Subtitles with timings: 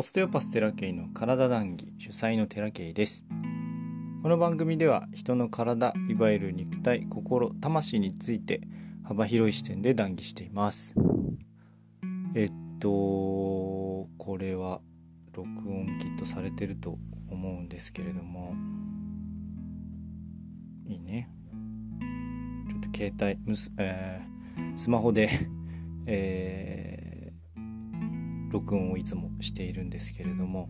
[0.00, 3.24] オステオパステラケイの体談義主催のテラケイです。
[4.22, 8.60] この番組では人の体いわゆる肉体心魂について
[9.02, 10.94] 幅広い視点で談義しています。
[12.36, 14.80] えっとこれは
[15.32, 16.96] 録音きっとされてると
[17.28, 18.54] 思うんですけれども。
[20.86, 21.28] いいね。
[22.70, 25.28] ちょっと携帯むす、えー、スマホで
[26.06, 26.97] えー
[28.50, 30.68] 録音をいつもしているんですけれども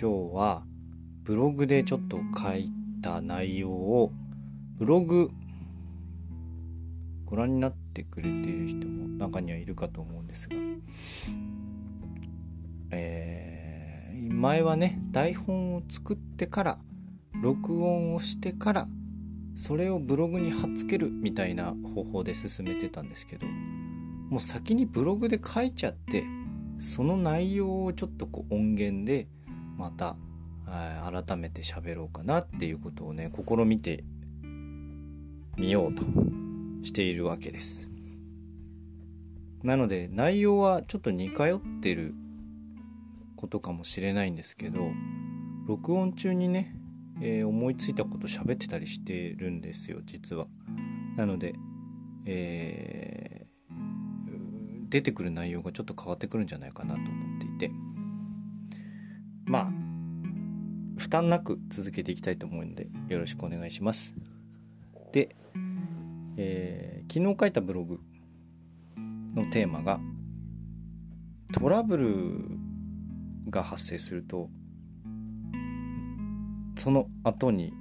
[0.00, 0.62] 今日は
[1.22, 2.70] ブログでちょっと書い
[3.02, 4.12] た内容を
[4.76, 5.30] ブログ
[7.24, 10.56] ご覧になってくれている人も中にはいるかと思うんですが、
[12.90, 16.78] えー、前はね台本を作ってから
[17.42, 18.88] 録音をしてから
[19.56, 26.24] それをブログに貼っつけるみたいな方法で進めてたんですけどもう先にブログで書いちゃって
[26.78, 29.28] その内容をちょっとこう音源で
[29.76, 30.16] また
[30.66, 34.04] 改めて喋ろうかなっていうことをね試みて
[35.56, 36.02] みようと
[36.82, 37.88] しているわけです。
[39.62, 42.14] なので内容はちょっと似通ってる
[43.36, 44.90] ことかもしれないんですけど
[45.66, 46.74] 録音中にね、
[47.22, 50.46] えー、思いついたこと喋ってたりしてるんですよ実は。
[51.16, 51.54] なので、
[52.26, 53.13] えー
[54.94, 57.72] 出てくる内容がちょっと変わってくるんじゃないかなと思っていて。
[59.44, 59.70] まあ
[60.96, 64.14] 負担なく続けていきたいと思うのでよろしくお願いします。
[65.10, 65.34] で、
[66.36, 67.98] えー、昨日書いたブログ
[69.34, 69.98] のテーマが
[71.52, 74.48] トラブルが発生すると
[76.76, 77.72] その後に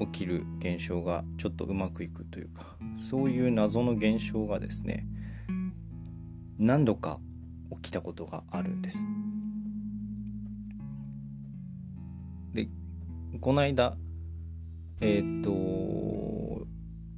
[0.00, 5.06] 起きる現象がちょっとうまくいくというかそういう謎の現象がですね
[6.58, 7.18] 何度か
[7.82, 9.04] 起きたことがあるんです。
[12.54, 12.68] で
[13.40, 13.96] この間
[15.00, 15.50] えー、っと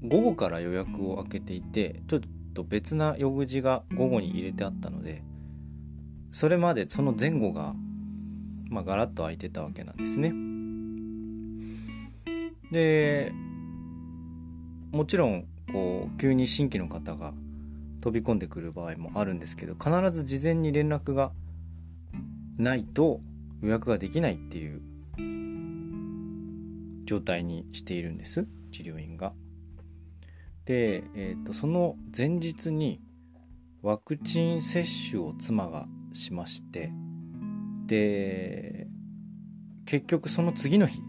[0.02, 2.20] 午後から予約を開けていてちょっ
[2.54, 5.22] と別な用事が午後に入れてあったので
[6.30, 7.74] それまでその前後が
[8.68, 10.32] まあガラッと空いてたわけなんですね。
[12.70, 13.32] で
[14.92, 17.32] もちろんこう急に新規の方が
[18.08, 21.30] 飛び込んでくる場合もあるんですけど必ず事前に連絡が
[22.56, 23.20] ないと
[23.60, 24.80] 予約ができないっていう
[27.04, 29.34] 状態にしているんです治療院が。
[30.64, 33.00] で、えーと、その前日に
[33.82, 36.90] ワクチン接種を妻がしまして
[37.86, 38.86] で
[39.86, 41.00] 結局その次の日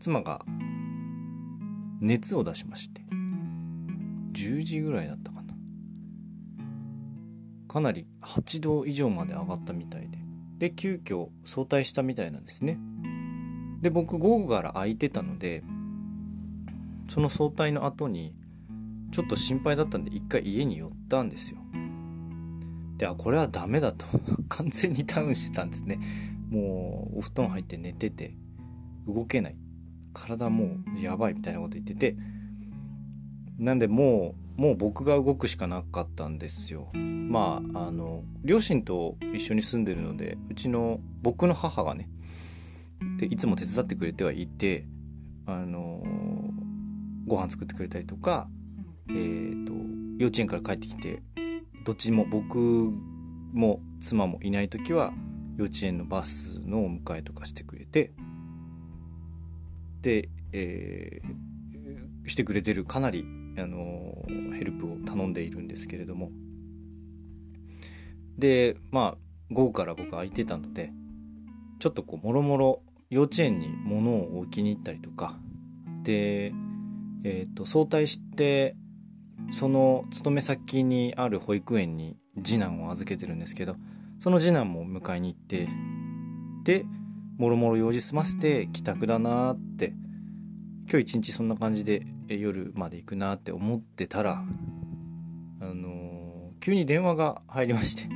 [0.00, 0.44] 妻が
[2.02, 3.00] 熱を出しまして
[4.32, 5.54] 10時ぐらいだったかな。
[7.68, 10.18] かなり8度以上まで上がったみたいで。
[10.58, 12.78] で急遽早退したみたいなんですね。
[13.80, 15.62] で僕午後から空いてたので
[17.08, 18.34] その早退の後に
[19.12, 21.58] ちょっと心配だったんで一回家に寄ったんですよ。
[22.96, 24.06] であこれはダメだと。
[24.48, 26.00] 完全にダウンしてたんですね。
[26.50, 28.34] もうお布団入って寝てて
[29.06, 29.56] 動けない。
[30.12, 32.16] 体もうやばいみたいなこと言ってて
[33.58, 36.90] なんでもうもう僕が動くしかなかったんですよ。
[36.94, 42.10] まああの両親と一緒に住んでるのでうちの僕の母がね
[43.18, 44.86] でいつも手伝ってくれてはいて
[45.46, 46.02] あの
[47.26, 48.48] ご飯作ってくれたりとか
[49.08, 49.72] えっ、ー、と
[50.18, 51.22] 幼稚園から帰ってきて
[51.84, 52.58] どっちも僕
[53.52, 55.12] も妻もいない時は
[55.56, 58.12] 幼稚園のバスのお迎えとかしてくれて、
[60.52, 63.24] えー、してくれてるかなり、
[63.58, 64.14] あの
[64.54, 66.30] ヘルプを頼んでいるんですけれども。
[68.38, 69.18] でまあ
[69.50, 70.92] 午後から僕空いてたので
[71.78, 75.36] ちょっとこうもろもろ幼稚園に物を置きに行ったりとか
[76.02, 76.52] で
[77.24, 78.74] えっ、ー、と早退して
[79.50, 83.76] その勤め先にある保育園に次男を預けてるんですけど
[84.18, 85.68] その次男も迎えに行って
[86.64, 86.86] で
[87.38, 89.94] もろもろ用事済ませて帰宅だなって。
[90.92, 94.44] 今日一日そんな感じで夜まで行くなって思ってたら
[95.60, 98.08] あのー、急に電話が入りまして。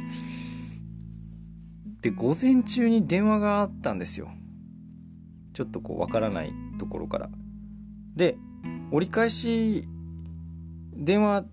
[2.02, 4.28] で午前中に電話があったんですよ。
[5.54, 7.30] ちょっとこうわからないところから。
[8.14, 8.36] で
[8.90, 9.88] 折り返し
[10.94, 11.46] 電話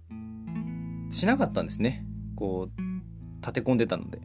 [1.10, 2.06] しなかったんですね。
[2.36, 2.82] こう
[3.42, 4.22] 立て込んでたので。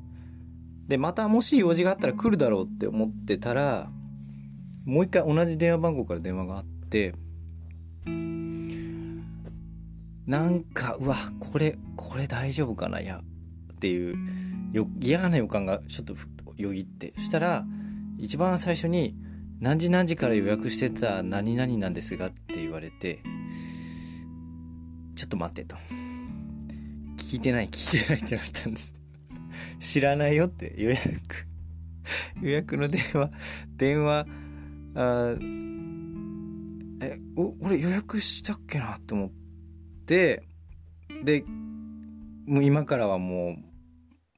[0.88, 3.90] でまたもし用事があったら来るだろうって思ってたら
[4.84, 7.14] もう一回同じ電話番号から電話があって
[10.26, 13.20] なんかうわこれこれ大丈夫かないや
[13.72, 14.16] っていう
[15.00, 16.14] 嫌な予感がちょっと
[16.56, 17.14] よぎって。
[17.16, 17.64] そしたら
[18.18, 19.14] 一番最初に
[19.60, 23.22] 「何時何時から予約してた何々なんですが」って言われて
[25.14, 25.76] 「ちょっと待って」と
[27.16, 28.97] 「聞いてない聞いてない」ってなったんです。
[29.80, 31.46] 知らないよって予約。
[32.42, 33.30] 予約の電話。
[33.76, 34.26] 電話
[34.94, 35.36] あ
[37.00, 39.30] えお俺予約したっけなって思っ
[40.06, 40.42] て。
[41.24, 41.44] で
[42.46, 43.56] もう今からはも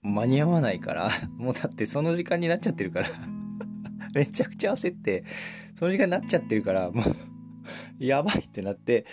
[0.03, 1.11] う間に合わないから。
[1.37, 3.09] もうだってその時間になっちゃってるから。
[4.15, 5.25] めちゃくちゃ焦って。
[5.75, 9.07] その時間になっちゃってるからもうやばいってなって。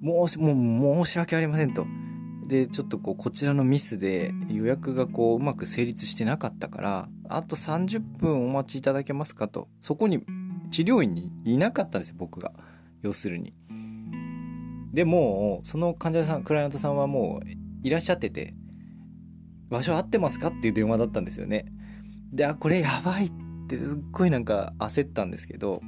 [0.00, 1.86] もうもう申し訳ありませんと。
[2.48, 9.68] でちょっとこうこちらのミスで予約がこううまく成立してなかったからあと30分お待ちいただけますかと。
[9.80, 10.24] そこに
[10.70, 12.52] 治療院にいなかったんですよ僕が。
[13.02, 13.52] 要するに。
[14.92, 17.48] でもその患者さんクライアントさんはもう
[17.86, 18.54] いらっしゃってて
[19.68, 20.48] 場所合ってますか？
[20.48, 21.66] っていう電話だったんですよね。
[22.32, 23.32] であこれやばいっ
[23.68, 25.82] てすっごいなんか焦ったんですけど。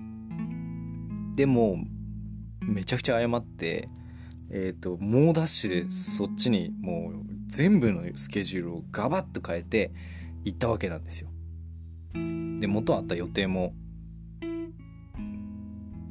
[1.37, 1.79] でも
[2.61, 3.89] めちゃくちゃ謝って
[4.53, 9.93] えっ、ー、と、猛ダッシュでそっちにもう全部のスケジュールをガバッと変えて
[10.45, 11.29] 行ったわけなんですよ。
[12.59, 13.75] で、元あった予定も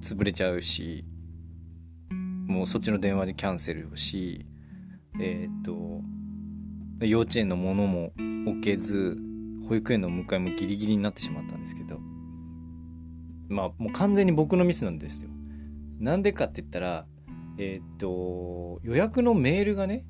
[0.01, 1.06] 潰れちゃうし、
[2.47, 4.45] もうそっちの電話でキャンセルをし、
[5.19, 6.01] えっ、ー、と、
[7.06, 8.13] 幼稚園のものも
[8.47, 9.18] 置けず、
[9.68, 12.00] 保育園の迎えもギリギリになってしまったんですけど、
[13.50, 15.30] まあもう完全に僕のミスなんですよ。
[16.00, 17.06] なんでかって言ったら、
[17.62, 20.06] えー、っと、予約のメールがね、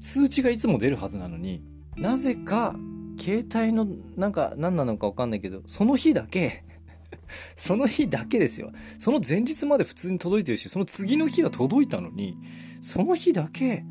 [0.00, 1.62] 通知がいつも出るはずなのに、
[1.96, 2.74] なぜか、
[3.20, 3.86] 携帯の、
[4.16, 6.64] なんか、何なのかわかんないけど、その日だけ
[7.56, 8.72] その日だけですよ。
[8.98, 12.36] その前日まで普通に届いてるし、その次の日は届いたのに、
[12.80, 13.84] その日だけ、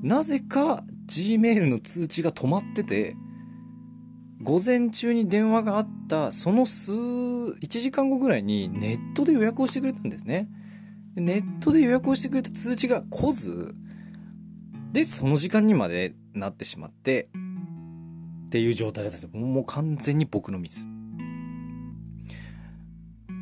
[0.00, 3.16] なぜか Gmail の通知が止まってて、
[4.42, 10.48] 午前中に電話があった、その数、1時間後ぐらいにネットで予約をしてくれたんですね。
[11.20, 13.74] ネットで予約をしてくれた通知が来ず、
[14.92, 17.28] で、その時間にまでなってしまって、
[18.46, 19.46] っていう状態だったんですよ。
[19.46, 20.86] もう完全に僕のミス。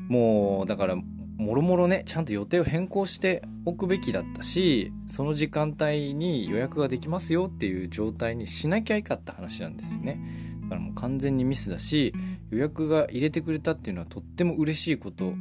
[0.09, 10.19] もう、だから、もろもろね、ちゃんと予定を変更しておくべきだったし、その時間帯に予約ができますよっていう状態にしなきゃいかった話なんですよね。
[10.63, 12.15] だからもう完全にミスだし、
[12.51, 15.35] 予約が入れてくれたっていうのはとっても嬉しいこと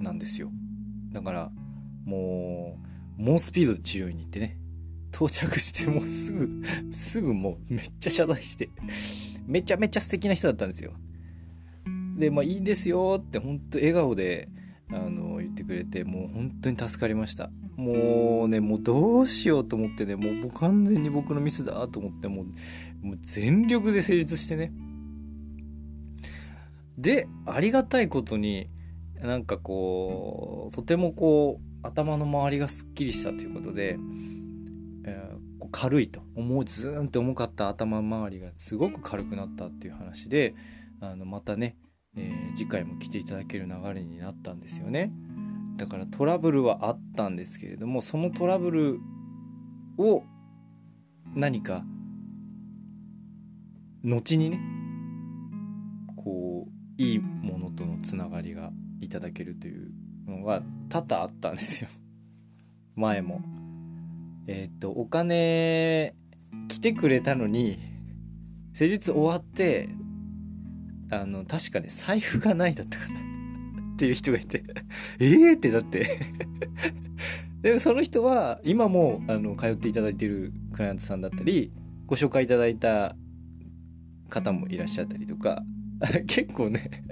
[0.00, 0.50] なんですよ。
[1.12, 1.50] だから、
[2.08, 2.78] も
[3.18, 4.56] う、猛スピードで治療院に行ってね、
[5.12, 6.48] 到着してもうすぐ、
[6.90, 8.70] すぐもうめっちゃ謝罪して、
[9.46, 10.92] めちゃめちゃ素敵な人だったんですよ。
[12.16, 14.48] で、まあいいですよって本当笑顔で、
[14.90, 17.50] あの、言ってくれて、もう本当に助かりました。
[17.76, 22.46] もうね、もうどうしようと思ってね、もう完全に僕のミスだと思って、も
[23.02, 24.72] う、もう全力で成立してね。
[26.96, 28.70] で、ありがたいことに、
[29.20, 33.98] なんかこう、とてもこう、頭の周りがすっきりしたということで、
[35.04, 36.22] えー、軽いと。
[36.34, 40.54] 思うズーンって重かった頭周りがすごく軽くなったっていう話で
[41.00, 41.76] あのまたね、
[42.16, 45.12] えー、次回も来ていただける流れになったんですよね。
[45.76, 49.00] だからトラブルはあったんですけれどもそのトラブル
[49.96, 50.24] を
[51.34, 51.84] 何か
[54.04, 54.60] 後にね
[56.16, 59.92] こういいものとのつながりがいただけるという
[60.28, 61.90] のが多々あったんですよ。
[62.96, 63.40] 前も。
[64.46, 66.14] えっ、とお金
[66.68, 67.78] 来てくれたのに
[68.72, 69.90] 施術終わって
[71.10, 73.20] あの確かに財布がないだったかな。
[73.94, 74.62] っていう人がいて
[75.18, 76.06] ええってなって。
[77.60, 81.72] でもその人は今もあの通っていただいてるクライアントさんだったり
[82.06, 83.16] ご紹介いただいた
[84.28, 85.64] 方もいらっしゃったりとか
[86.26, 87.02] 結構ね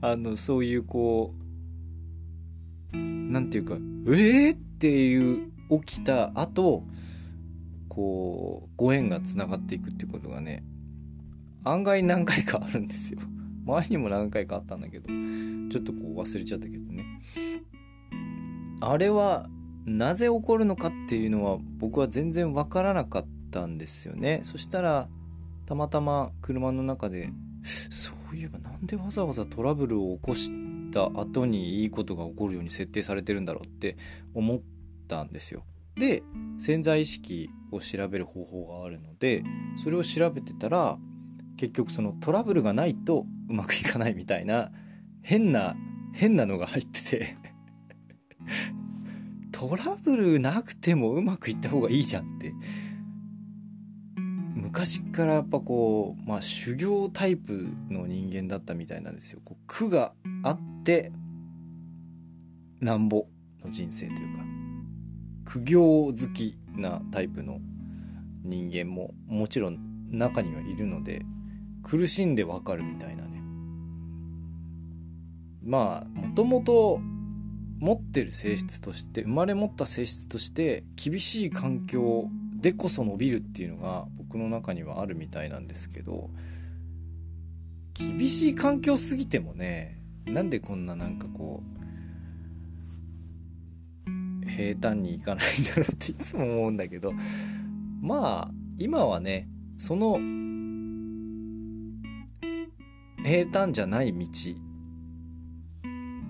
[0.00, 1.45] あのそういうこう
[2.92, 5.50] なんていうか、えーっていう
[5.84, 6.84] 起きた後、
[7.88, 10.62] こう、ご縁が繋がっていくっていうことがね、
[11.64, 13.20] 案外何回かあるんですよ。
[13.64, 15.08] 前にも何回かあったんだけど、
[15.70, 17.04] ちょっとこう忘れちゃったけどね。
[18.80, 19.48] あれは、
[19.84, 24.40] なぜ起こるのかっていうのは僕は全然わからなかったんですよね。
[24.44, 25.08] そしたら、
[25.64, 27.32] たまたま車の中で、
[27.90, 30.52] そういえばなんでわざわざトラブルを起こし
[30.96, 33.98] た後にいいことが起こるように設定されてるんだろうって
[34.32, 34.60] 思っ
[35.06, 35.64] たんですよ。
[35.94, 36.22] で
[36.58, 39.42] 潜在意識を調べる方法があるので
[39.82, 40.98] それを調べてたら
[41.56, 44.70] 結局そのトラブルがないとうまくいかないみたいな
[45.22, 45.74] 変な
[46.12, 47.36] 変なのが入ってて
[49.52, 52.52] トラブルなくてもうまくいった方がいいじゃんって
[54.66, 59.40] 昔からやっぱこうまあ修行タイプの人間だったみたいなんですよ。
[59.44, 61.12] こう苦があって
[62.80, 63.28] なんぼ
[63.64, 64.44] の人生というか
[65.44, 67.60] 苦行好きなタイプの
[68.42, 69.78] 人間ももちろん
[70.10, 71.22] 中にはいるので
[71.84, 73.40] 苦しんでわかるみたいなね
[75.62, 76.98] まあもともと
[77.78, 82.28] 持ってる性質として生まれ持った性質として厳しい環境
[82.66, 86.30] でこそ伸びるっていうのが僕の中にはあるみたいなんですけど
[87.94, 91.62] 厳しい環境すぎてもねなんでこんななんかこ
[94.44, 97.12] う平坦にいかないんだろうっていつも思うんだけど
[98.00, 99.46] まあ今はね
[99.76, 100.18] その
[103.24, 104.26] 平坦じゃない道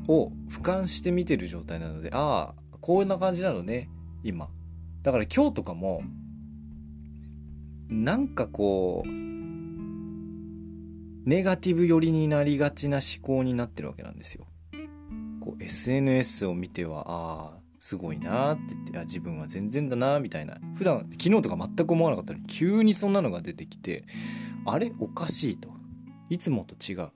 [0.08, 3.88] を俯瞰して見てる状態なのでああこんな感じなのね
[4.22, 4.50] 今。
[5.02, 6.02] だから今日とかも
[7.88, 9.08] なんかこう
[11.28, 14.46] ネガティブ寄りになりがちな思考になってるわけなんですよ。
[15.40, 20.58] こう SNS を見てはああすごいなって言ってあ自分は全然だなみたいな。
[20.76, 24.04] 普段昨日とか全く思わなかったのに急にそんなのが出てきて
[24.64, 24.92] あれ？
[24.98, 25.70] おかしいと。
[26.28, 27.12] いつもと違うと。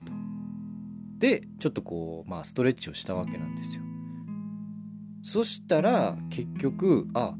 [1.17, 3.83] でちょっとこうまあストレッチをしたわけなんですよ。
[5.23, 7.35] そしたら結局あ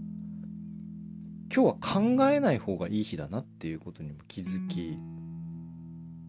[1.54, 4.98] 今日は考えない方がいい日だなっていうことにも気づき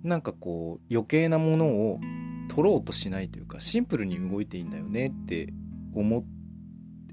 [0.02, 2.00] なんかこう余計なものを
[2.48, 5.52] 取ろうとしないというかシンプルに動いていいんだよねって
[5.94, 6.24] 思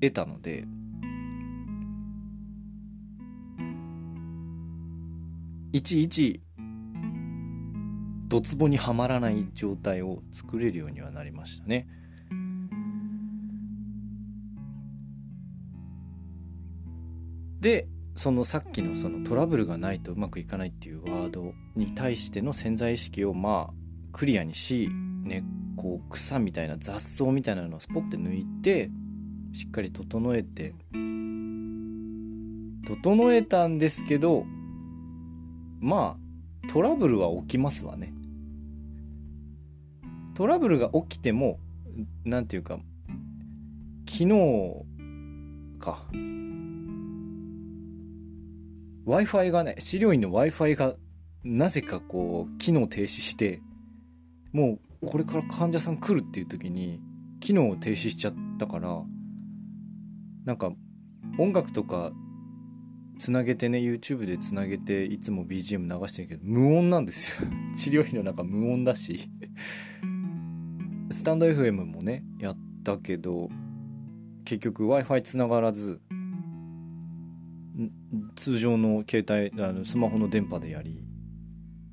[0.01, 0.65] えたので
[5.71, 6.41] いちいち
[8.27, 11.87] ドツボにはまらない状態を作れるようにはなりましたね。
[17.59, 23.73] でそのさっきのそのトラブルがないとうまくいかないっていうワードに対しての潜在意識をまあ
[24.11, 24.89] クリアにし、
[25.23, 25.43] ね、
[25.77, 28.89] こう草みたいな雑草みたいなのをスポッて抜いて
[29.53, 30.75] しっかり整えて
[32.85, 34.45] 整えたんですけど
[35.79, 38.13] まあトラブルは起きますわね。
[40.35, 41.59] トラブルが起きても
[42.23, 42.79] 何て言うか
[44.07, 44.85] 昨日
[45.79, 46.05] か
[49.09, 50.93] w i f i がね資料院の w i f i が
[51.43, 53.59] なぜかこう機能停止して
[54.53, 57.01] もうこれから患者さん来るっていう時に
[57.39, 59.01] 機能を停止しちゃったから
[60.45, 60.71] なんか
[61.39, 62.11] 音楽とか
[63.17, 67.47] つなげてね YouTube でつなげていつも BGM 流してるけど無音なんですよ。
[67.75, 69.29] 治療費の中無音だし。
[71.09, 73.49] スタンド FM もねやったけど
[74.45, 75.99] 結局 w i f i つながらず。
[78.39, 81.03] 通常の携帯あのスマホの電波でやり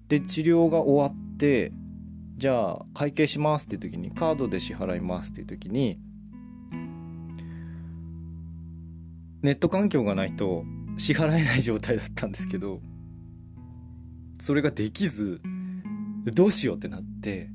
[0.07, 1.73] で治療が終わって
[2.37, 5.99] じゃあ会計しますっていう時にカードで支払いますっていう時に
[9.43, 10.63] ネット環境がないと
[10.97, 12.81] 支払えない状態だったんですけど
[14.39, 15.41] それができず
[16.27, 17.51] どうしようってなって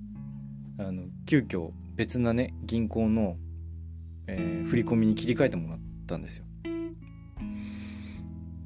[0.77, 3.37] あの急遽別なね銀行の、
[4.27, 6.45] えー、振り込みに切り替えてもらったんですよ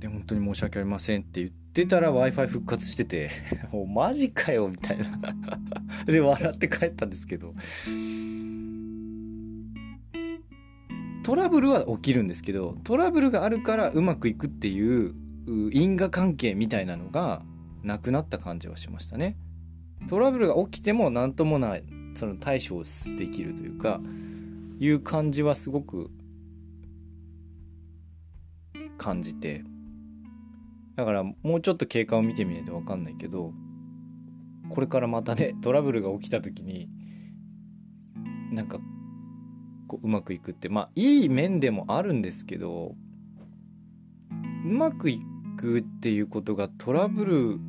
[0.05, 3.31] で本当に申し訳ありませんって言ってたら w i f i 復活してて
[3.73, 5.19] もうマジかよみたいな。
[6.05, 7.53] で笑って帰ったんですけど。
[11.23, 15.15] トラブルは起きるんですけどトラブルがあるからうまくいくっていう
[15.71, 17.41] 因果関係みたいなのが
[17.81, 19.35] なくなった感じはしましたね。
[20.07, 21.83] トラブルが起きても何ともない
[22.13, 22.83] その対処を
[23.17, 23.99] できるというか
[24.77, 26.11] いう感じはすごく
[28.99, 29.63] 感じて。
[30.95, 33.53] だからもうちょっと経過を見てみないと分かんないけど
[34.69, 36.89] これからまたねトラブルが起きた時に
[38.51, 38.79] なんか
[39.87, 42.95] こううまくいくってまあいい面でもあるんですけど
[44.65, 45.19] うまくい
[45.57, 47.59] くっていうことがトラブル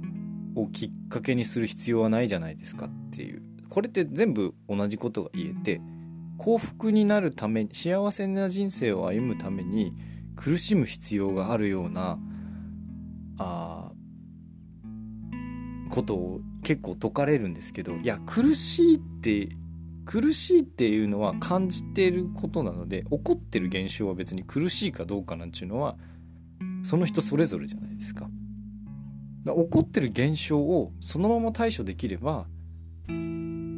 [0.55, 3.43] をきっかけにする必要はないじゃないですかっていう。
[3.69, 5.83] これって全部同じことが言えて
[6.39, 9.93] 幸福になるために幸せな人生を歩むために
[10.35, 12.19] 苦しむ必要があるような
[13.39, 13.93] あ
[15.91, 19.49] ことを結構説かれるんですけどいや苦しいって
[20.05, 25.97] 苦しいっていうのは感じてることなので起こってる現象は別に苦しいかどうかなんていうのは
[26.83, 28.29] その人それぞれじゃないですか。
[29.45, 32.47] だ起こってる現象をそのまま対処できれば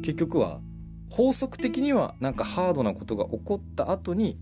[0.01, 0.61] 結局は
[1.09, 4.37] 法則的にはなんかハードなことが起こった後に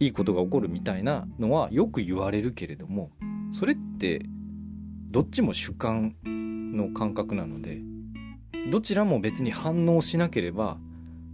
[0.00, 3.10] いいことが起こるみたいなのはよく言われるけれども
[3.52, 4.22] それって
[5.10, 7.80] どっちも主観の感覚なので
[8.70, 10.78] どちらも別に反応しなければ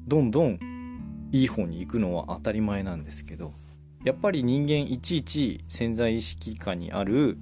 [0.06, 0.58] どんどん
[1.32, 3.52] いい方に行くのは当たり前なんですけど
[4.04, 7.38] やっぱり人間いちいち潜在意識下にある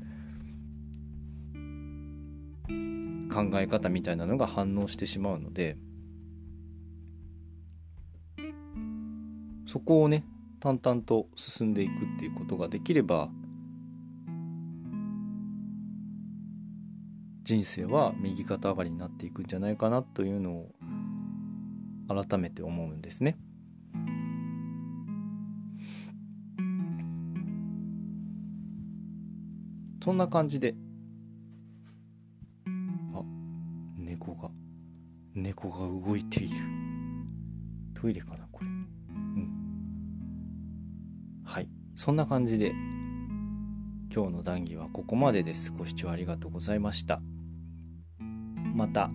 [3.33, 5.77] 考え方みたいなのが反応してしまうので
[9.67, 10.25] そこをね
[10.61, 13.31] 淡々と進んでいくっていうことができれば
[17.45, 20.71] 人生は右肩上がりになっていくんじゃないかなというのを
[22.09, 23.37] 改めて思うんですね。
[30.05, 30.75] そんな感じで
[33.15, 33.23] あ
[33.97, 34.51] 猫が
[35.35, 36.57] 猫が動いている。
[37.95, 38.69] トイレかなこれ。
[38.69, 39.51] うん。
[41.45, 41.71] はい。
[41.95, 42.73] そんな感じで
[44.15, 45.73] 今日の談義はここまでです。
[45.73, 47.23] ご視聴ありがとうございました。
[48.83, 49.11] また、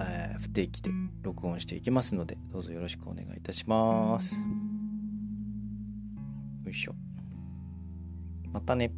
[0.00, 4.36] えー、不定期で録音していきますのでどうぞよろしくお願いいたします。
[6.64, 6.94] よいしょ。
[8.50, 8.90] またね。